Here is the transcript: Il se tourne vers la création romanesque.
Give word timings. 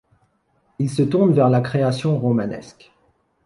Il 0.79 0.89
se 0.89 1.03
tourne 1.03 1.31
vers 1.31 1.51
la 1.51 1.61
création 1.61 2.17
romanesque. 2.17 2.91